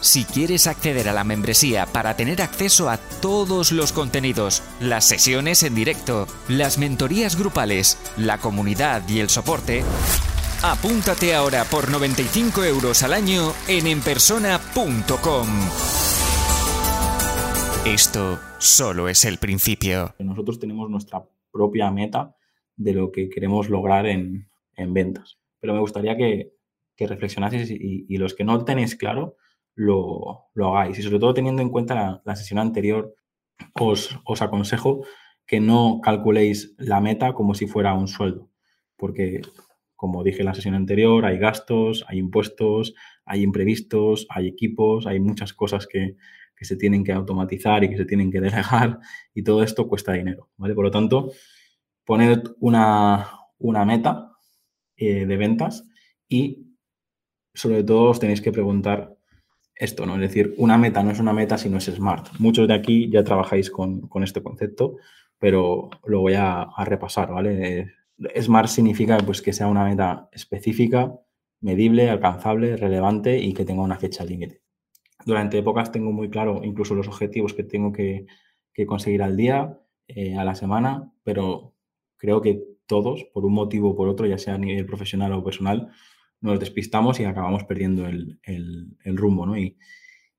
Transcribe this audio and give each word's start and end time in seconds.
Si 0.00 0.24
quieres 0.24 0.66
acceder 0.66 1.10
a 1.10 1.12
la 1.12 1.24
membresía 1.24 1.84
para 1.84 2.16
tener 2.16 2.40
acceso 2.40 2.88
a 2.88 2.96
todos 3.20 3.70
los 3.70 3.92
contenidos, 3.92 4.62
las 4.80 5.04
sesiones 5.04 5.62
en 5.62 5.74
directo, 5.74 6.26
las 6.48 6.78
mentorías 6.78 7.38
grupales, 7.38 7.98
la 8.16 8.38
comunidad 8.38 9.06
y 9.10 9.20
el 9.20 9.28
soporte, 9.28 9.82
apúntate 10.62 11.34
ahora 11.34 11.64
por 11.64 11.90
95 11.90 12.64
euros 12.64 13.02
al 13.02 13.12
año 13.12 13.52
en 13.68 13.86
enpersona.com. 13.86 15.48
Esto 17.84 18.38
solo 18.58 19.06
es 19.08 19.26
el 19.26 19.36
principio. 19.36 20.14
Nosotros 20.18 20.58
tenemos 20.58 20.88
nuestra 20.88 21.22
propia 21.52 21.90
meta 21.90 22.34
de 22.76 22.94
lo 22.94 23.12
que 23.12 23.28
queremos 23.28 23.68
lograr 23.68 24.06
en, 24.06 24.48
ventas. 24.76 25.38
Pero 25.60 25.74
me 25.74 25.80
gustaría 25.80 26.16
que, 26.16 26.54
que 26.96 27.06
reflexionaseis 27.06 27.70
y, 27.70 28.16
los 28.16 28.32
que 28.32 28.44
no 28.44 28.64
tenéis 28.64 28.96
claro, 28.96 29.36
lo, 29.80 30.50
hagáis. 30.54 30.98
Y 30.98 31.02
sobre 31.02 31.18
todo 31.18 31.34
teniendo 31.34 31.62
en 31.62 31.70
cuenta 31.70 32.20
la, 32.24 32.36
sesión 32.36 32.58
anterior, 32.58 33.14
os, 33.74 34.18
os, 34.24 34.42
aconsejo 34.42 35.04
que 35.46 35.60
no 35.60 36.00
calculéis 36.02 36.74
la 36.78 37.00
meta 37.00 37.32
como 37.32 37.54
si 37.54 37.66
fuera 37.66 37.94
un 37.94 38.08
sueldo. 38.08 38.50
Porque, 38.96 39.40
como 39.96 40.22
dije 40.22 40.40
en 40.40 40.46
la 40.46 40.54
sesión 40.54 40.74
anterior, 40.74 41.24
hay 41.24 41.38
gastos, 41.38 42.04
hay 42.08 42.18
impuestos, 42.18 42.94
hay 43.24 43.42
imprevistos, 43.42 44.26
hay 44.28 44.48
equipos, 44.48 45.06
hay 45.06 45.20
muchas 45.20 45.52
cosas 45.54 45.86
que, 45.86 46.16
que 46.54 46.66
se 46.66 46.76
tienen 46.76 47.02
que 47.04 47.12
automatizar 47.12 47.82
y 47.84 47.88
que 47.88 47.96
se 47.96 48.04
tienen 48.04 48.30
que 48.30 48.40
delegar 48.40 49.00
y 49.34 49.42
todo 49.42 49.62
esto 49.62 49.88
cuesta 49.88 50.12
dinero, 50.12 50.50
¿vale? 50.58 50.74
Por 50.74 50.84
lo 50.84 50.90
tanto, 50.90 51.32
poned 52.04 52.42
una, 52.60 53.26
meta 53.86 54.32
eh, 54.96 55.24
de 55.24 55.36
ventas 55.38 55.84
y 56.28 56.76
sobre 57.54 57.82
todo 57.82 58.10
os 58.10 58.20
tenéis 58.20 58.42
que 58.42 58.52
preguntar 58.52 59.16
esto, 59.80 60.06
¿no? 60.06 60.14
Es 60.14 60.20
decir, 60.20 60.54
una 60.58 60.78
meta 60.78 61.02
no 61.02 61.10
es 61.10 61.18
una 61.18 61.32
meta 61.32 61.58
si 61.58 61.68
no 61.68 61.78
es 61.78 61.86
smart. 61.86 62.28
Muchos 62.38 62.68
de 62.68 62.74
aquí 62.74 63.10
ya 63.10 63.24
trabajáis 63.24 63.70
con, 63.70 64.08
este 64.22 64.42
concepto, 64.42 64.96
pero 65.38 65.90
lo 66.04 66.20
voy 66.20 66.34
a, 66.34 66.68
repasar, 66.84 67.32
¿vale? 67.32 67.94
smart 68.40 68.68
significa 68.68 69.18
pues, 69.18 69.42
que 69.42 69.52
sea 69.52 69.66
una 69.66 69.84
meta 69.84 70.28
específica, 70.32 71.12
medible, 71.60 72.10
alcanzable, 72.10 72.76
relevante 72.76 73.38
y 73.38 73.54
que 73.54 73.64
tenga 73.64 73.82
una 73.82 73.98
fecha 73.98 74.24
límite 74.24 74.60
durante 75.24 75.58
épocas 75.58 75.92
tengo 75.92 76.12
muy 76.12 76.30
claro 76.30 76.60
incluso 76.64 76.94
los 76.94 77.08
objetivos 77.08 77.54
que 77.54 77.64
tengo 77.64 77.92
que, 77.92 78.26
conseguir 78.86 79.22
al 79.22 79.36
día, 79.36 79.78
eh, 80.08 80.38
a 80.38 80.44
la 80.44 80.54
semana, 80.54 81.12
pero 81.22 81.74
creo 82.16 82.40
que 82.40 82.64
todos, 82.86 83.24
por 83.24 83.44
un 83.44 83.52
motivo 83.52 83.90
o 83.90 83.94
por 83.94 84.08
otro, 84.08 84.26
ya 84.26 84.38
sea 84.38 84.54
a 84.54 84.58
nivel 84.58 84.86
profesional 84.86 85.34
o 85.34 85.44
personal, 85.44 85.90
nos 86.40 86.60
despistamos 86.60 87.20
y 87.20 87.24
acabamos 87.24 87.64
perdiendo 87.64 88.06
el, 88.06 88.88
rumbo, 89.04 89.46
¿no? 89.46 89.56
Y, 89.56 89.76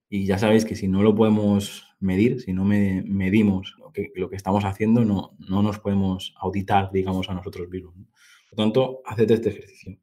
ya 0.10 0.38
sabéis 0.38 0.66
que 0.66 0.76
si 0.76 0.90
no 0.90 1.04
lo 1.04 1.16
podemos 1.16 1.88
medir, 2.02 2.42
si 2.42 2.52
no 2.52 2.66
me, 2.66 3.02
medimos 3.04 3.76
lo 3.80 3.94
que, 3.94 4.12
lo 4.16 4.30
que 4.30 4.36
estamos 4.36 4.66
haciendo, 4.66 5.06
no, 5.06 5.38
no 5.40 5.64
nos 5.64 5.80
podemos 5.80 6.34
auditar, 6.38 6.92
digamos, 6.92 7.30
a 7.30 7.34
nosotros 7.34 7.70
mismos. 7.70 7.94
Por 7.96 8.60
lo 8.60 8.64
tanto, 8.66 9.02
haced 9.06 9.32
este 9.32 9.50
ejercicio. 9.50 9.98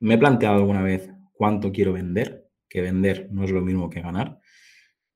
Me 0.00 0.14
he 0.14 0.18
planteado 0.18 0.56
alguna 0.56 0.82
vez 0.82 1.10
cuánto 1.34 1.70
quiero 1.70 1.92
vender 1.92 2.42
que 2.72 2.80
vender 2.80 3.28
no 3.30 3.44
es 3.44 3.50
lo 3.50 3.60
mismo 3.60 3.90
que 3.90 4.00
ganar. 4.00 4.40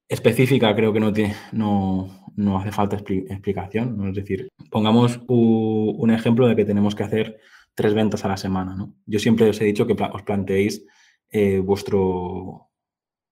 Específica 0.08 0.76
creo 0.76 0.92
que 0.92 1.00
no, 1.00 1.10
tiene, 1.10 1.34
no, 1.52 2.26
no 2.36 2.58
hace 2.58 2.70
falta 2.70 2.96
explicación, 2.96 3.96
¿no? 3.96 4.08
es 4.08 4.14
decir, 4.14 4.48
pongamos 4.70 5.20
un 5.26 6.10
ejemplo 6.10 6.46
de 6.46 6.54
que 6.54 6.66
tenemos 6.66 6.94
que 6.94 7.02
hacer 7.02 7.40
tres 7.76 7.94
ventas 7.94 8.24
a 8.24 8.28
la 8.28 8.36
semana. 8.36 8.74
¿no? 8.74 8.94
Yo 9.06 9.20
siempre 9.20 9.48
os 9.48 9.60
he 9.60 9.64
dicho 9.64 9.86
que 9.86 9.92
os 9.92 10.22
planteéis 10.22 10.84
eh, 11.30 11.60
vuestro, 11.60 12.70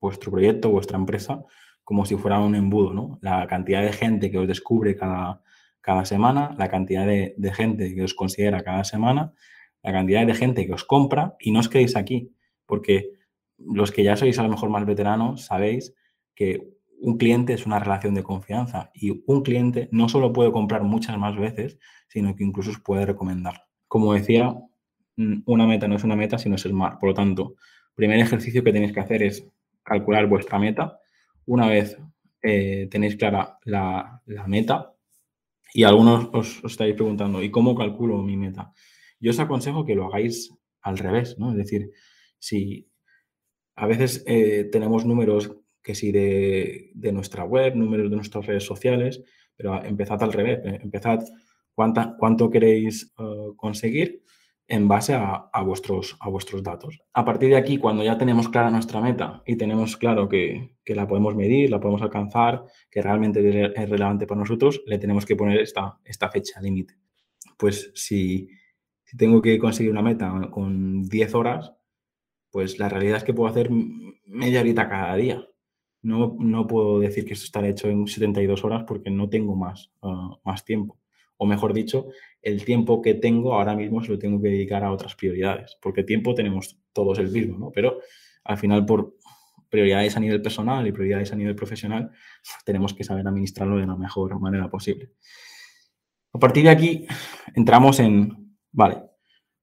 vuestro 0.00 0.31
proyecto, 0.31 0.71
vuestra 0.71 0.99
empresa, 0.99 1.43
como 1.82 2.05
si 2.05 2.15
fuera 2.16 2.38
un 2.38 2.54
embudo, 2.54 2.94
¿no? 2.94 3.19
La 3.21 3.47
cantidad 3.47 3.83
de 3.83 3.93
gente 3.93 4.31
que 4.31 4.38
os 4.38 4.47
descubre 4.47 4.97
cada, 4.97 5.43
cada 5.81 6.04
semana, 6.04 6.54
la 6.59 6.69
cantidad 6.69 7.06
de, 7.06 7.34
de, 7.37 7.53
gente 7.53 7.94
que 7.94 8.03
os 8.03 8.15
considera 8.15 8.62
cada 8.62 8.84
semana, 8.84 9.33
la 9.83 9.93
cantidad 9.93 10.27
de 10.27 10.34
gente 10.34 10.66
que 10.66 10.72
os 10.72 10.84
compra 10.84 11.37
y 11.41 11.50
no 11.50 11.60
os 11.60 11.69
quedéis 11.69 11.97
aquí, 11.97 12.34
porque 12.66 13.12
los 13.59 13.93
que 13.93 14.03
ya 14.03 14.16
sois 14.16 14.38
a 14.38 14.43
lo 14.43 14.49
mejor 14.49 14.71
más 14.71 14.87
veteranos 14.87 15.44
sabéis 15.44 15.94
que 16.34 16.75
un 17.00 17.19
cliente 17.19 17.53
es 17.53 17.66
una 17.66 17.78
relación 17.78 18.15
de 18.15 18.22
confianza 18.22 18.91
y 18.94 19.22
un 19.27 19.43
cliente 19.43 19.88
no 19.93 20.09
solo 20.09 20.33
puede 20.33 20.53
comprar 20.53 20.83
muchas 20.83 21.19
más 21.19 21.37
veces, 21.37 21.78
sino 22.09 22.34
que 22.34 22.44
incluso 22.44 22.71
os 22.71 22.81
puede 22.81 23.06
recomendar. 23.06 23.66
Como 23.94 24.12
decía, 24.12 24.53
mm, 25.15 25.43
una 25.47 25.69
meta 25.69 25.87
no 25.87 25.94
es 25.94 26.03
una 26.03 26.16
meta, 26.16 26.37
sino 26.37 26.56
es 26.56 26.62
smart. 26.62 26.99
Por 26.99 27.10
lo 27.10 27.15
tanto, 27.15 27.55
primer 27.94 28.19
ejercicio 28.19 28.65
que 28.65 28.72
tenéis 28.72 28.93
que 28.93 28.99
hacer 28.99 29.22
es 29.22 29.47
calcular 29.84 30.27
vuestra 30.27 30.59
meta. 30.59 30.99
Una 31.47 31.69
vez 31.69 31.97
eh, 32.43 32.88
tenéis 32.91 33.15
clara 33.15 33.56
la, 33.62 34.21
meta, 34.49 34.93
y 35.72 35.84
algunos 35.84 36.28
os, 36.33 36.65
estáis 36.65 36.97
preguntando, 36.97 37.41
¿y 37.41 37.53
cómo 37.53 37.77
calculo 37.77 38.21
mi 38.21 38.37
meta? 38.37 38.72
Yo 39.21 39.31
os 39.31 39.38
aconsejo 39.38 39.87
que 39.87 39.94
lo 39.94 40.06
hagáis 40.06 40.53
al 40.83 40.99
revés, 40.99 41.38
¿no? 41.38 41.53
Es 41.53 41.56
decir, 41.56 41.93
si 42.37 42.91
a 43.77 43.87
veces 43.87 44.25
eh, 44.27 44.71
tenemos 44.72 45.06
números 45.06 45.56
que 45.81 45.94
sí 45.94 46.10
de, 46.10 46.91
nuestra 47.12 47.44
web, 47.44 47.77
números 47.77 48.10
de 48.10 48.16
nuestras 48.16 48.44
redes 48.44 48.65
sociales, 48.65 49.22
pero 49.54 49.84
empezad 49.84 50.21
al 50.21 50.33
revés, 50.33 50.59
eh, 50.65 50.81
empezad 50.83 51.25
cuánta, 51.75 52.17
cuánto 52.19 52.51
queréis 52.51 53.12
eh, 53.19 53.51
conseguir 53.57 54.25
en 54.67 54.89
base 54.89 55.15
a, 55.15 55.51
vuestros, 55.62 56.17
a 56.21 56.31
vuestros 56.31 56.62
datos. 56.62 56.99
A 57.12 57.25
partir 57.25 57.51
de 57.51 57.57
aquí, 57.57 57.77
cuando 57.77 58.03
ya 58.03 58.17
tenemos 58.17 58.49
clara 58.49 58.71
nuestra 58.71 59.01
meta 59.01 59.43
y 59.47 59.57
tenemos 59.57 59.97
claro 59.97 60.29
que, 60.29 60.77
la 60.87 61.07
podemos 61.07 61.37
medir, 61.37 61.71
la 61.71 61.81
podemos 61.81 62.01
alcanzar, 62.01 62.65
que 62.91 63.03
realmente 63.03 63.73
es 63.77 63.91
relevante 63.91 64.27
para 64.27 64.41
nosotros, 64.41 64.83
le 64.87 64.99
tenemos 64.99 65.27
que 65.27 65.37
poner 65.37 65.61
esta, 65.61 65.99
esta 66.05 66.31
fecha 66.31 66.61
límite. 66.63 66.95
Pues 67.59 67.93
si, 67.95 68.49
tengo 69.17 69.43
que 69.43 69.59
conseguir 69.59 69.93
una 69.93 70.03
meta 70.03 70.33
con 70.51 71.03
10 71.03 71.34
horas, 71.34 71.75
pues 72.51 72.79
la 72.79 72.89
realidad 72.89 73.19
es 73.19 73.25
que 73.25 73.34
puedo 73.34 73.51
hacer 73.51 73.71
media 74.27 74.61
horita 74.61 74.89
cada 74.89 75.15
día. 75.17 75.47
No, 76.03 76.37
no 76.39 76.67
puedo 76.67 77.01
decir 77.01 77.25
que 77.25 77.34
esto 77.34 77.45
estará 77.45 77.69
hecho 77.69 77.89
en 77.89 78.07
72 78.07 78.65
horas 78.65 78.84
porque 78.87 79.11
no 79.11 79.29
tengo 79.29 79.57
más, 79.57 79.91
ah, 80.03 80.39
más 80.45 80.65
tiempo. 80.65 80.99
O 81.37 81.47
mejor 81.47 81.72
dicho, 81.72 82.09
el 82.43 82.65
tiempo 82.65 83.03
que 83.03 83.15
tengo 83.15 83.55
ahora 83.55 83.75
mismo 83.75 84.03
se 84.03 84.12
lo 84.12 84.19
tengo 84.19 84.41
que 84.41 84.49
dedicar 84.49 84.84
a 84.84 84.93
otras 84.93 85.15
prioridades, 85.15 85.77
porque 85.81 86.05
tiempo 86.05 86.34
tenemos 86.34 86.78
todos 86.93 87.19
el 87.19 87.31
mismo, 87.31 87.59
¿no? 87.59 87.71
Pero 87.72 87.99
al 88.45 88.59
final 88.59 88.87
por 88.87 89.17
prioridades 89.69 90.17
a 90.17 90.21
nivel 90.21 90.41
personal 90.41 90.87
y 90.87 90.93
prioridades 90.93 91.33
a 91.33 91.37
nivel 91.37 91.56
profesional, 91.56 92.11
tenemos 92.65 92.95
que 92.95 93.03
saber 93.03 93.27
administrarlo 93.27 93.78
de 93.78 93.87
la 93.87 93.97
mejor 93.97 94.39
manera 94.39 94.69
posible. 94.71 95.11
A 96.33 96.39
partir 96.39 96.65
de 96.65 96.71
aquí 96.71 97.06
entramos 97.55 97.99
en, 97.99 98.56
vale, 98.71 99.03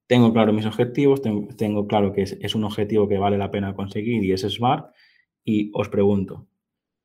tengo 0.06 0.32
claro 0.32 0.52
mis 0.52 0.66
objetivos, 0.66 1.22
tengo, 1.22 1.86
claro 1.86 2.12
que 2.12 2.22
es, 2.22 2.54
un 2.54 2.64
objetivo 2.64 3.08
que 3.08 3.16
vale 3.16 3.38
la 3.38 3.50
pena 3.50 3.74
conseguir 3.74 4.22
y 4.22 4.32
es 4.32 4.42
SMART. 4.42 4.92
Y 5.44 5.70
os 5.72 5.88
pregunto, 5.88 6.46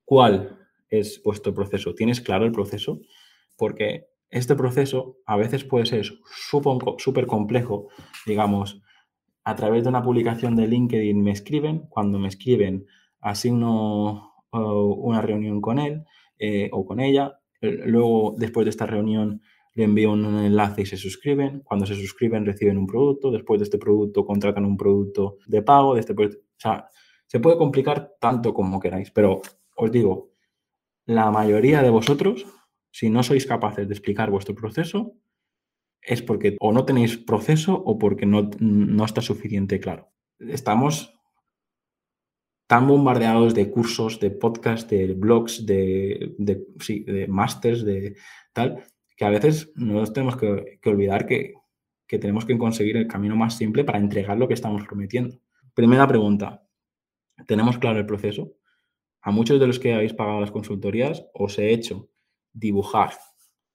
¿cuál 0.03 0.59
es 0.89 1.21
vuestro 1.23 1.53
proceso? 1.53 1.95
¿Tienes 1.95 2.19
claro 2.19 2.45
el 2.45 2.51
proceso? 2.51 2.99
Porque 3.55 4.07
este 4.29 4.55
proceso 4.55 5.17
a 5.25 5.37
veces 5.37 5.63
puede 5.63 5.85
ser 5.85 6.05
súper 6.97 7.27
complejo, 7.27 7.87
digamos, 8.25 8.81
a 9.43 9.55
través 9.55 9.83
de 9.83 9.89
una 9.89 10.03
publicación 10.03 10.55
de 10.55 10.67
LinkedIn 10.67 11.23
me 11.23 11.31
escriben, 11.31 11.87
cuando 11.89 12.19
me 12.19 12.27
escriben 12.27 12.85
asigno 13.21 14.33
uh, 14.51 14.59
una 14.59 15.21
reunión 15.21 15.61
con 15.61 15.79
él 15.79 16.03
eh, 16.37 16.69
o 16.73 16.85
con 16.85 16.99
ella, 16.99 17.39
luego 17.61 18.35
después 18.37 18.65
de 18.65 18.71
esta 18.71 18.85
reunión 18.85 19.41
le 19.73 19.83
envío 19.83 20.11
un 20.11 20.39
enlace 20.39 20.81
y 20.81 20.85
se 20.85 20.97
suscriben. 20.97 21.61
Cuando 21.61 21.85
se 21.85 21.95
suscriben 21.95 22.45
reciben 22.45 22.77
un 22.77 22.87
producto, 22.87 23.31
después 23.31 23.59
de 23.59 23.65
este 23.65 23.77
producto 23.77 24.25
contratan 24.25 24.65
un 24.65 24.75
producto 24.75 25.37
de 25.45 25.61
pago, 25.61 25.93
de 25.93 25.99
este 25.99 26.13
o 26.13 26.29
sea, 26.57 26.89
se 27.27 27.39
puede 27.39 27.57
complicar 27.57 28.15
tanto 28.19 28.53
como 28.53 28.79
queráis, 28.79 29.11
pero 29.11 29.41
os 29.75 29.91
digo, 29.91 30.31
la 31.05 31.29
mayoría 31.31 31.83
de 31.83 31.89
vosotros, 31.89 32.45
si 32.97 33.11
no 33.11 33.21
sois 33.21 33.45
capaces 33.45 33.87
de 33.87 33.93
explicar 33.93 34.31
vuestro 34.31 34.55
proceso, 34.55 35.13
es 36.01 36.23
porque 36.23 36.57
o 36.59 36.73
no 36.73 36.83
tenéis 36.83 37.15
proceso 37.15 37.75
o 37.75 37.99
porque 37.99 38.25
no, 38.25 38.49
no 38.59 39.05
está 39.05 39.21
suficiente 39.21 39.79
claro. 39.79 40.09
Estamos 40.39 41.13
tan 42.65 42.87
bombardeados 42.87 43.53
de 43.53 43.69
cursos, 43.69 44.19
de 44.19 44.31
podcasts, 44.31 44.89
de 44.89 45.13
blogs, 45.13 45.63
de, 45.63 46.33
de, 46.39 46.65
sí, 46.79 47.03
de 47.03 47.27
másters, 47.27 47.85
de 47.85 48.15
tal, 48.51 48.83
que 49.15 49.25
a 49.25 49.29
veces 49.29 49.71
no 49.75 49.93
nos 49.99 50.11
tenemos 50.11 50.35
que, 50.35 50.79
olvidar 50.89 51.27
que, 51.27 51.53
que 52.07 52.17
tenemos 52.17 52.45
que 52.45 52.57
conseguir 52.57 52.97
el 52.97 53.07
camino 53.07 53.35
más 53.35 53.57
simple 53.57 53.83
para 53.83 53.99
entregar 53.99 54.39
lo 54.39 54.47
que 54.47 54.55
estamos 54.55 54.83
prometiendo. 54.87 55.39
Primera 55.75 56.07
pregunta, 56.07 56.67
¿tenemos 57.45 57.77
claro 57.77 57.99
el 57.99 58.07
proceso? 58.07 58.55
A 59.21 59.29
muchos 59.29 59.59
de 59.59 59.67
los 59.67 59.77
que 59.77 59.93
habéis 59.93 60.13
pagado 60.13 60.41
las 60.41 60.49
consultorías 60.49 61.27
os 61.35 61.59
he 61.59 61.69
hecho 61.69 62.09
dibujar 62.57 63.11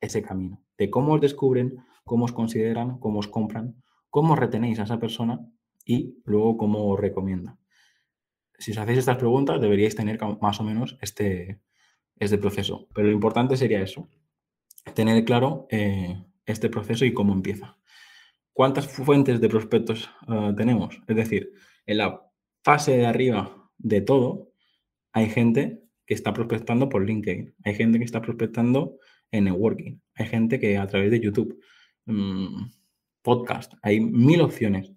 ese 0.00 0.23
camino, 0.23 0.62
de 0.76 0.90
cómo 0.90 1.14
os 1.14 1.20
descubren, 1.20 1.84
cómo 2.05 2.25
os 2.25 2.32
consideran, 2.32 2.99
cómo 2.99 3.20
os 3.20 3.29
compran, 3.29 3.82
cómo 4.11 4.37
retenéis 4.37 4.79
a 4.79 4.84
esa 4.84 4.99
persona 4.99 5.40
y 5.84 6.19
luego 6.25 6.56
cómo 6.56 6.88
os 6.88 7.00
recomienda. 7.00 7.58
Si 8.58 8.73
os 8.73 8.79
hacéis 8.79 8.99
estas 8.99 9.17
preguntas, 9.17 9.61
deberíais 9.61 9.96
tener 9.96 10.19
más 10.40 10.61
o 10.61 10.64
menos 10.64 10.99
este, 11.00 11.61
este 12.19 12.38
proceso. 12.38 12.88
Pero 12.94 13.08
lo 13.08 13.12
importante 13.12 13.56
sería 13.56 13.81
eso, 13.81 14.08
tener 14.94 15.25
claro 15.25 15.67
eh, 15.70 16.23
este 16.46 16.69
proceso 16.69 17.05
y 17.05 17.14
cómo 17.14 17.32
empieza. 17.32 17.79
¿Cuántas 18.52 18.87
fuentes 18.87 19.40
de 19.40 19.49
prospectos 19.49 20.11
eh, 20.29 20.52
tenemos? 20.56 21.00
Es 21.06 21.17
decir, 21.17 21.52
en 21.87 21.99
la 21.99 22.23
fase 22.62 22.96
de 22.96 23.06
arriba 23.06 23.70
de 23.79 24.00
todo, 24.00 24.52
hay 25.12 25.31
gente 25.31 25.81
que 26.07 26.15
está 26.15 26.33
prospectando 26.33 26.89
por 26.89 27.05
LinkedIn, 27.05 27.55
hay 27.65 27.75
gente 27.75 27.99
que 27.99 28.05
está 28.05 28.21
prospectando 28.21 28.99
en 29.31 29.45
networking, 29.45 29.99
hay 30.15 30.27
gente 30.27 30.59
que 30.59 30.77
a 30.77 30.87
través 30.87 31.11
de 31.11 31.21
YouTube, 31.21 31.59
mm, 32.07 32.71
podcast, 33.23 33.75
hay 33.83 34.01
mil 34.01 34.41
opciones. 34.41 34.93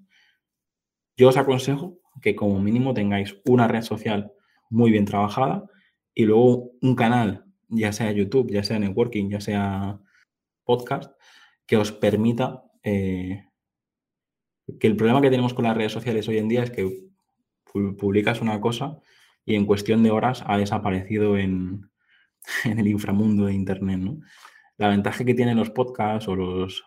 Yo 1.18 1.30
os 1.30 1.38
aconsejo 1.38 2.00
que 2.22 2.36
como 2.36 2.60
mínimo 2.60 2.94
tengáis 2.94 3.38
una 3.46 3.68
red 3.68 3.82
social 3.82 4.32
muy 4.70 4.92
bien 4.92 5.06
trabajada 5.06 5.66
y 6.14 6.26
luego 6.26 6.72
un 6.82 6.96
canal, 6.96 7.46
ya 7.70 7.92
sea 7.92 8.12
YouTube, 8.12 8.52
ya 8.52 8.64
sea 8.64 8.80
networking, 8.80 9.30
ya 9.30 9.40
sea 9.40 10.00
podcast, 10.64 11.12
que 11.66 11.78
os 11.78 11.92
permita 11.92 12.64
eh, 12.84 13.46
que 14.80 14.88
el 14.88 14.96
problema 14.96 15.22
que 15.22 15.30
tenemos 15.30 15.54
con 15.54 15.66
las 15.66 15.78
redes 15.78 15.92
sociales 15.92 16.28
hoy 16.28 16.38
en 16.38 16.50
día 16.50 16.64
es 16.64 16.72
que 16.72 17.06
publicas 17.98 18.42
una 18.42 18.60
cosa 18.62 19.00
y 19.46 19.56
en 19.56 19.66
cuestión 19.66 20.04
de 20.04 20.12
horas 20.12 20.44
ha 20.48 20.58
desaparecido 20.58 21.38
en, 21.38 21.90
el 22.66 22.88
inframundo 22.88 23.46
de 23.46 23.54
Internet. 23.54 24.00
¿no? 24.00 24.20
La 24.78 24.90
ventaja 24.90 25.24
que 25.24 25.34
tienen 25.34 25.58
los 25.58 25.70
podcasts 25.70 26.28
o 26.28 26.36
los, 26.36 26.84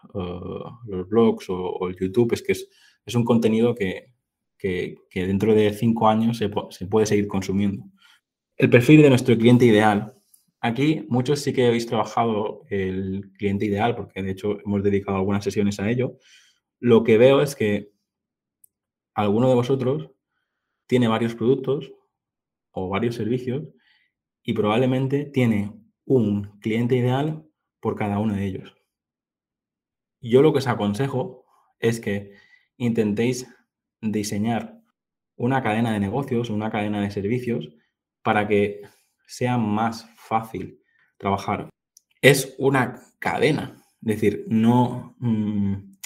blogs 1.08 1.46
o, 1.48 1.88
el 1.88 1.96
YouTube 1.96 2.32
es 2.34 2.42
que 2.42 2.52
es, 2.52 3.14
un 3.14 3.24
contenido 3.24 3.74
que, 3.74 4.12
dentro 5.14 5.54
de 5.54 5.72
cinco 5.72 6.08
años 6.08 6.36
se, 6.36 6.50
se, 6.70 6.86
puede 6.86 7.06
seguir 7.06 7.26
consumiendo. 7.26 7.84
El 8.56 8.70
perfil 8.70 9.02
de 9.02 9.08
nuestro 9.08 9.36
cliente 9.38 9.64
ideal. 9.64 10.14
Aquí 10.60 11.06
muchos 11.08 11.40
sí 11.40 11.52
que 11.52 11.68
habéis 11.68 11.86
trabajado 11.86 12.64
el 12.68 13.30
cliente 13.38 13.64
ideal, 13.64 13.94
porque 13.94 14.22
de 14.22 14.32
hecho 14.32 14.58
hemos 14.64 14.82
dedicado 14.82 15.16
algunas 15.16 15.44
sesiones 15.44 15.78
a 15.78 15.88
ello. 15.88 16.18
Lo 16.80 17.04
que 17.04 17.16
veo 17.16 17.40
es 17.40 17.54
que 17.54 17.92
alguno 19.14 19.48
de 19.48 19.54
vosotros 19.54 20.10
tiene 20.86 21.06
varios 21.06 21.36
productos 21.36 21.92
varios 22.86 23.14
servicios 23.14 23.64
y 24.42 24.52
probablemente 24.52 25.24
tiene 25.24 25.72
un 26.04 26.58
cliente 26.60 26.96
ideal 26.96 27.44
por 27.80 27.96
cada 27.96 28.18
uno 28.18 28.34
de 28.34 28.44
ellos. 28.44 28.74
Yo 30.20 30.42
lo 30.42 30.52
que 30.52 30.58
os 30.58 30.66
aconsejo 30.66 31.46
es 31.78 32.00
que 32.00 32.34
intentéis 32.76 33.46
diseñar 34.00 34.80
una 35.36 35.62
cadena 35.62 35.92
de 35.92 36.00
negocios, 36.00 36.50
una 36.50 36.70
cadena 36.70 37.00
de 37.00 37.10
servicios 37.10 37.68
para 38.22 38.48
que 38.48 38.82
sea 39.26 39.58
más 39.58 40.08
fácil 40.16 40.82
trabajar. 41.16 41.68
Es 42.20 42.54
una 42.58 43.00
cadena, 43.18 43.76
es 44.02 44.06
decir, 44.06 44.44
no... 44.48 45.16
Mm, 45.18 45.96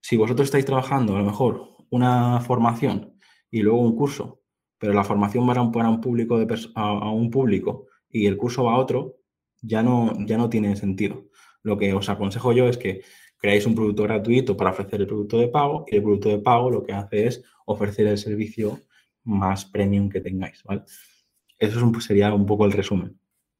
si 0.00 0.16
vosotros 0.16 0.46
estáis 0.46 0.64
trabajando 0.64 1.14
a 1.14 1.20
lo 1.20 1.24
mejor 1.24 1.76
una 1.90 2.40
formación 2.40 3.16
y 3.50 3.62
luego 3.62 3.80
un 3.80 3.96
curso, 3.96 4.41
pero 4.82 4.94
la 4.94 5.04
formación 5.04 5.48
va 5.48 5.52
a 5.52 5.62
un, 5.62 5.70
público 6.00 6.40
a, 6.74 7.10
un 7.12 7.30
público 7.30 7.86
y 8.10 8.26
el 8.26 8.36
curso 8.36 8.64
va 8.64 8.72
a 8.72 8.78
otro, 8.78 9.14
ya 9.60 9.80
no, 9.80 10.12
ya 10.26 10.36
no 10.36 10.50
tiene 10.50 10.74
sentido. 10.74 11.26
Lo 11.62 11.78
que 11.78 11.94
os 11.94 12.08
aconsejo 12.08 12.52
yo 12.52 12.66
es 12.66 12.78
que 12.78 13.02
creáis 13.36 13.64
un 13.64 13.76
producto 13.76 14.02
gratuito 14.02 14.56
para 14.56 14.70
ofrecer 14.70 15.00
el 15.00 15.06
producto 15.06 15.38
de 15.38 15.46
pago 15.46 15.84
y 15.86 15.94
el 15.94 16.02
producto 16.02 16.30
de 16.30 16.40
pago 16.40 16.68
lo 16.68 16.82
que 16.82 16.92
hace 16.94 17.28
es 17.28 17.44
ofrecer 17.64 18.08
el 18.08 18.18
servicio 18.18 18.80
más 19.22 19.64
premium 19.64 20.08
que 20.08 20.20
tengáis, 20.20 20.64
¿vale? 20.64 20.82
Eso 21.60 22.00
sería 22.00 22.34
un 22.34 22.44
poco 22.44 22.64
el 22.64 22.72
resumen. 22.72 23.16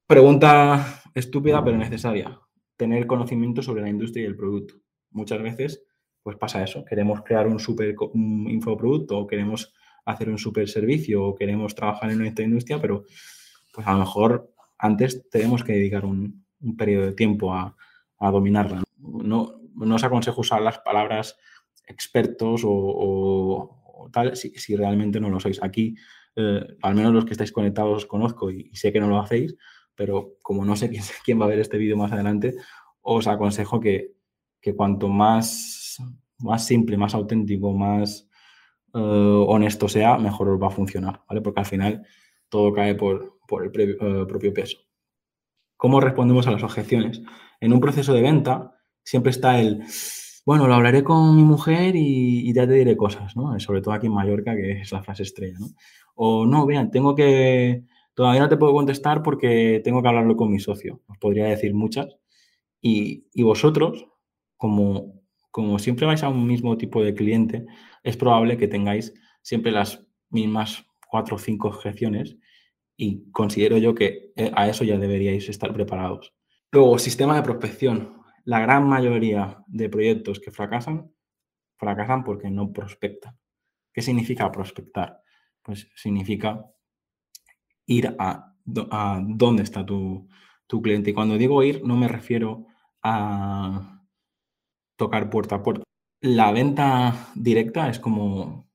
Pregunta 0.08 1.02
estúpida 1.14 1.62
pero 1.62 1.76
necesaria. 1.76 2.36
Tener 2.76 3.06
conocimiento 3.06 3.62
sobre 3.62 3.82
la 3.82 3.90
industria 3.90 4.24
y 4.24 4.26
el 4.26 4.34
producto. 4.34 4.74
Muchas 5.12 5.40
veces 5.40 5.84
pues 6.20 6.36
pasa 6.36 6.64
eso. 6.64 6.84
Queremos 6.84 7.22
crear 7.22 7.46
un 7.46 7.60
super 7.60 7.94
infoproducto 8.24 9.18
o 9.18 9.26
queremos 9.28 9.72
hacer 10.04 10.28
un 10.28 10.38
super 10.38 10.68
servicio 10.68 11.24
o 11.24 11.34
queremos 11.34 11.74
trabajar 11.74 12.10
en 12.10 12.18
nuestra 12.18 12.44
industria, 12.44 12.80
pero 12.80 13.04
pues 13.72 13.86
a 13.86 13.92
lo 13.92 14.00
mejor 14.00 14.52
antes 14.78 15.28
tenemos 15.30 15.62
que 15.62 15.72
dedicar 15.72 16.04
un, 16.04 16.44
periodo 16.76 17.06
de 17.06 17.12
tiempo 17.12 17.54
a, 17.54 17.76
dominarla. 18.20 18.84
No, 18.98 19.60
no, 19.74 19.94
os 19.96 20.04
aconsejo 20.04 20.42
usar 20.42 20.62
las 20.62 20.78
palabras 20.78 21.36
expertos 21.88 22.62
o, 22.64 24.08
tal 24.12 24.36
si, 24.36 24.76
realmente 24.76 25.18
no 25.18 25.28
lo 25.28 25.40
sois. 25.40 25.60
Aquí, 25.60 25.96
eh, 26.36 26.64
al 26.82 26.94
menos 26.94 27.12
los 27.12 27.24
que 27.24 27.32
estáis 27.32 27.50
conectados 27.50 27.96
os 27.96 28.06
conozco 28.06 28.50
y, 28.50 28.70
sé 28.74 28.92
que 28.92 29.00
no 29.00 29.08
lo 29.08 29.18
hacéis, 29.18 29.56
pero 29.96 30.34
como 30.40 30.64
no 30.64 30.76
sé 30.76 30.88
quién, 30.88 31.02
quién 31.24 31.40
va 31.40 31.46
a 31.46 31.48
ver 31.48 31.58
este 31.58 31.78
vídeo 31.78 31.96
más 31.96 32.12
adelante, 32.12 32.54
os 33.00 33.26
aconsejo 33.26 33.80
que, 33.80 34.14
que 34.60 34.76
cuanto 34.76 35.08
más, 35.08 35.98
más 36.38 36.64
simple, 36.64 36.96
más 36.96 37.14
auténtico, 37.14 37.72
más 37.72 38.28
eh, 38.94 38.98
honesto 38.98 39.88
sea, 39.88 40.18
mejor 40.18 40.48
os 40.50 40.62
va 40.62 40.68
a 40.68 40.70
funcionar, 40.70 41.22
¿vale? 41.28 41.40
Porque 41.40 41.60
al 41.60 41.66
final 41.66 42.06
todo 42.48 42.72
cae 42.72 42.94
por, 42.94 43.38
el 43.62 43.96
eh, 44.00 44.26
propio 44.26 44.52
peso. 44.52 44.78
¿Cómo 45.76 46.00
respondemos 46.00 46.46
a 46.46 46.52
las 46.52 46.62
objeciones? 46.62 47.22
En 47.60 47.72
un 47.72 47.80
proceso 47.80 48.12
de 48.12 48.22
venta 48.22 48.76
siempre 49.02 49.30
está 49.30 49.60
el, 49.60 49.84
bueno, 50.44 50.66
lo 50.66 50.74
hablaré 50.74 51.04
con 51.04 51.36
mi 51.36 51.42
mujer 51.42 51.94
y, 51.96 52.52
ya 52.52 52.66
te 52.66 52.74
diré 52.74 52.96
cosas, 52.96 53.36
¿no? 53.36 53.58
Sobre 53.60 53.80
todo 53.80 53.94
aquí 53.94 54.06
en 54.06 54.14
Mallorca, 54.14 54.54
que 54.54 54.80
es 54.82 54.92
la 54.92 55.02
frase 55.02 55.22
estrella. 55.22 55.58
O 56.14 56.46
no, 56.46 56.66
vean, 56.66 56.90
tengo 56.90 57.14
que, 57.14 57.84
todavía 58.14 58.42
no 58.42 58.48
te 58.48 58.56
puedo 58.56 58.72
contestar 58.72 59.22
porque 59.22 59.80
tengo 59.84 60.02
que 60.02 60.08
hablarlo 60.08 60.36
con 60.36 60.50
mi 60.50 60.58
socio. 60.60 61.00
Os 61.06 61.18
podría 61.18 61.46
decir 61.46 61.74
muchas. 61.74 62.16
Y, 62.80 63.28
y 63.32 63.42
vosotros, 63.42 64.06
como, 64.56 65.21
como 65.52 65.78
siempre 65.78 66.06
vais 66.06 66.22
a 66.24 66.28
un 66.28 66.46
mismo 66.46 66.76
tipo 66.76 67.04
de 67.04 67.14
cliente, 67.14 67.66
es 68.02 68.16
probable 68.16 68.56
que 68.56 68.68
tengáis 68.68 69.14
siempre 69.42 69.70
las 69.70 70.04
mismas 70.30 70.84
cuatro 71.08 71.36
o 71.36 71.38
cinco 71.38 71.68
objeciones 71.68 72.38
y 72.96 73.30
considero 73.30 73.76
yo 73.76 73.94
que 73.94 74.32
eh, 74.34 74.50
a 74.54 74.68
eso 74.68 74.82
ya 74.82 74.98
deberíais 74.98 75.48
estar 75.48 75.72
preparados. 75.72 76.34
Luego, 76.72 76.98
sistema 76.98 77.36
de 77.36 77.42
prospección. 77.42 78.22
La 78.44 78.60
gran 78.60 78.88
mayoría 78.88 79.62
de 79.66 79.88
proyectos 79.88 80.40
que 80.40 80.50
fracasan, 80.50 81.12
fracasan 81.76 82.24
porque 82.24 82.50
no 82.50 82.72
prospectan. 82.72 83.38
¿Qué 83.92 84.00
significa 84.00 84.50
prospectar? 84.50 85.20
Pues 85.62 85.88
significa 85.94 86.64
ir 87.86 88.16
a, 88.18 88.54
a 88.90 89.22
dónde 89.22 89.62
está 89.62 89.84
tu, 89.84 90.28
tu 90.66 90.80
cliente. 90.80 91.10
Y 91.10 91.14
cuando 91.14 91.36
digo 91.36 91.62
ir, 91.62 91.84
no 91.84 91.96
me 91.96 92.08
refiero 92.08 92.66
a 93.02 94.01
tocar 95.02 95.30
puerta 95.30 95.56
a 95.56 95.62
puerta. 95.62 95.82
La 96.20 96.52
venta 96.52 97.32
directa 97.34 97.88
es 97.90 97.98
como 97.98 98.70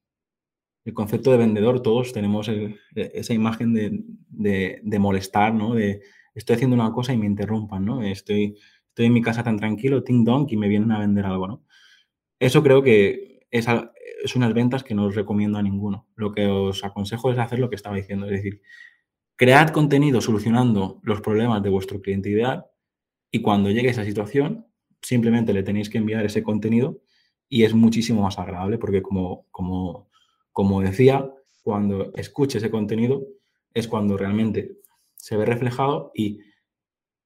el 0.84 0.94
concepto 0.94 1.32
de 1.32 1.38
vendedor, 1.38 1.82
todos 1.82 2.12
tenemos 2.12 2.50
e, 2.50 2.76
esa 2.96 3.34
imagen 3.34 3.74
de, 3.74 5.00
molestar, 5.00 5.54
¿no? 5.54 5.74
De 5.74 6.02
estoy 6.36 6.56
haciendo 6.56 6.76
una 6.76 6.92
cosa 6.92 7.14
y 7.14 7.18
me 7.18 7.26
interrumpan, 7.26 7.86
¿no? 7.86 8.04
Estoy, 8.04 8.58
en 8.98 9.14
mi 9.14 9.22
casa 9.22 9.44
tan 9.44 9.58
tranquilo, 9.58 10.04
ting 10.04 10.26
dong, 10.26 10.48
y 10.50 10.58
me 10.58 10.68
vienen 10.68 10.92
a 10.92 11.00
vender 11.00 11.26
algo, 11.26 11.48
¿no? 11.48 11.64
Eso 12.40 12.62
creo 12.62 12.84
que 12.84 13.48
es, 13.52 13.68
es 14.24 14.36
unas 14.36 14.54
ventas 14.54 14.84
que 14.84 14.96
no 14.96 15.06
os 15.06 15.16
recomiendo 15.16 15.58
a 15.58 15.64
ninguno. 15.64 16.08
Lo 16.16 16.34
que 16.34 16.48
os 16.48 16.84
aconsejo 16.84 17.32
es 17.32 17.38
hacer 17.38 17.60
lo 17.60 17.70
que 17.70 17.78
estaba 17.78 17.96
diciendo, 17.96 18.26
es 18.26 18.34
decir, 18.34 18.62
cread 19.38 19.70
contenido 19.70 20.20
solucionando 20.20 21.00
los 21.04 21.22
problemas 21.22 21.64
de 21.64 21.70
vuestro 21.70 22.02
cliente 22.02 22.30
ideal 22.30 22.66
y 23.32 23.42
cuando 23.42 23.72
llegue 23.72 23.90
esa 23.90 24.04
situación, 24.04 24.68
simplemente 25.08 25.54
le 25.54 25.64
tenéis 25.64 25.90
que 25.90 25.98
enviar 25.98 26.26
ese 26.26 26.44
contenido 26.44 27.00
y 27.48 27.64
es 27.64 27.74
muchísimo 27.74 28.24
más 28.24 28.38
agradable 28.38 28.78
porque 28.78 29.02
como, 29.02 29.46
como, 29.52 30.10
como 30.52 30.82
decía, 30.82 31.32
cuando 31.64 32.12
escuche 32.16 32.58
ese 32.58 32.70
contenido 32.70 33.26
es 33.74 33.88
cuando 33.88 34.18
realmente 34.18 34.80
se 35.16 35.38
ve 35.38 35.46
reflejado 35.46 36.12
y 36.14 36.42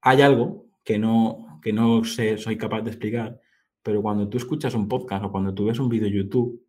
hay 0.01 0.21
algo 0.21 0.67
que 0.83 0.99
no, 0.99 1.59
que 1.63 1.73
no 1.73 2.03
sé, 2.03 2.37
soy 2.37 2.55
capaz 2.55 2.81
de 2.81 2.91
explicar, 2.91 3.41
pero 3.81 4.03
cuando 4.03 4.29
tú 4.29 4.37
escuchas 4.37 4.75
un 4.75 4.87
podcast 4.87 5.25
o 5.25 5.31
cuando 5.31 5.51
tú 5.51 5.65
ves 5.65 5.79
un 5.79 5.89
vídeo 5.89 6.05
de 6.05 6.17
YouTube, 6.17 6.63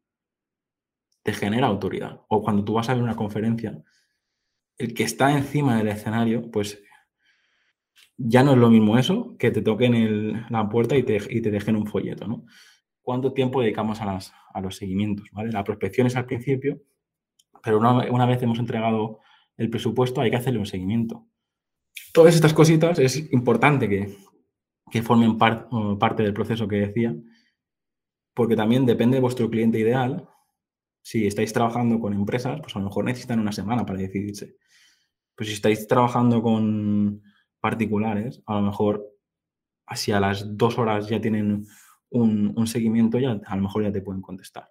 te 1.22 1.34
genera 1.34 1.66
autoridad. 1.66 2.22
O 2.28 2.42
cuando 2.42 2.64
tú 2.64 2.72
vas 2.72 2.88
a 2.88 2.94
ver 2.94 3.02
una 3.02 3.16
conferencia, 3.16 3.82
el 4.78 4.94
que 4.94 5.04
está 5.04 5.36
encima 5.36 5.76
del 5.76 5.88
escenario, 5.88 6.50
pues 6.50 6.82
ya 8.24 8.44
no 8.44 8.52
es 8.52 8.58
lo 8.58 8.70
mismo 8.70 8.98
eso 8.98 9.36
que 9.38 9.50
te 9.50 9.62
toquen 9.62 10.44
la 10.50 10.68
puerta 10.68 10.96
y 10.96 11.02
te, 11.02 11.18
y 11.28 11.40
te 11.40 11.50
dejen 11.50 11.76
un 11.76 11.86
folleto, 11.86 12.26
¿no? 12.26 12.44
¿Cuánto 13.02 13.32
tiempo 13.32 13.60
dedicamos 13.60 14.00
a, 14.00 14.06
las, 14.06 14.32
a 14.54 14.60
los 14.60 14.76
seguimientos? 14.76 15.26
¿vale? 15.32 15.50
La 15.50 15.64
prospección 15.64 16.06
es 16.06 16.14
al 16.14 16.26
principio, 16.26 16.80
pero 17.62 17.78
una, 17.78 18.26
vez 18.26 18.42
hemos 18.42 18.58
entregado 18.58 19.20
el 19.56 19.70
presupuesto 19.70 20.20
hay 20.20 20.30
que 20.30 20.36
hacerle 20.36 20.60
un 20.60 20.66
seguimiento. 20.66 21.26
Todas 22.12 22.34
estas 22.34 22.54
cositas 22.54 22.98
es 22.98 23.32
importante 23.32 23.88
que, 23.88 24.16
que 24.90 25.02
formen 25.02 25.36
parte 25.36 26.22
del 26.22 26.32
proceso 26.32 26.68
que 26.68 26.76
decía, 26.76 27.14
porque 28.34 28.56
también 28.56 28.86
depende 28.86 29.16
de 29.16 29.20
vuestro 29.20 29.50
cliente 29.50 29.78
ideal. 29.78 30.28
Si 31.02 31.26
estáis 31.26 31.52
trabajando 31.52 31.98
con 31.98 32.12
empresas, 32.12 32.60
pues 32.60 32.76
a 32.76 32.78
lo 32.78 32.84
mejor 32.84 33.04
necesitan 33.04 33.40
una 33.40 33.52
semana 33.52 33.84
para 33.84 33.98
decidirse. 33.98 34.56
Pues 35.34 35.48
si 35.48 35.54
estáis 35.54 35.88
trabajando 35.88 36.40
con 36.40 37.22
particulares, 37.62 38.42
a 38.44 38.56
lo 38.56 38.62
mejor 38.62 39.08
así 39.86 40.12
a 40.12 40.20
las 40.20 40.58
dos 40.58 40.78
horas 40.78 41.08
ya 41.08 41.20
tienen 41.20 41.64
un, 42.10 42.66
seguimiento, 42.66 43.18
ya 43.18 43.40
a 43.46 43.56
lo 43.56 43.62
mejor 43.62 43.84
ya 43.84 43.92
te 43.92 44.02
pueden 44.02 44.20
contestar. 44.20 44.68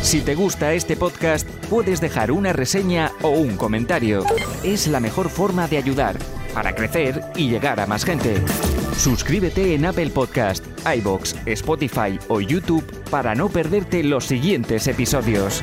Si 0.00 0.20
te 0.20 0.34
gusta 0.34 0.72
este 0.72 0.96
podcast, 0.96 1.48
puedes 1.70 2.00
dejar 2.00 2.32
una 2.32 2.52
reseña 2.52 3.12
o 3.22 3.30
un 3.30 3.56
comentario. 3.56 4.24
Es 4.64 4.88
la 4.88 4.98
mejor 4.98 5.28
forma 5.28 5.68
de 5.68 5.76
ayudar 5.76 6.16
para 6.54 6.74
crecer 6.74 7.20
y 7.36 7.48
llegar 7.48 7.78
a 7.78 7.86
más 7.86 8.04
gente. 8.04 8.42
Suscríbete 8.96 9.74
en 9.74 9.86
Apple 9.86 10.10
Podcast, 10.10 10.64
iBox, 10.84 11.36
Spotify 11.46 12.18
o 12.28 12.40
YouTube 12.40 12.84
para 13.10 13.34
no 13.34 13.48
perderte 13.48 14.02
los 14.02 14.24
siguientes 14.24 14.86
episodios. 14.88 15.62